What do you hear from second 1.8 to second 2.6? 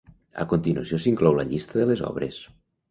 de les obres.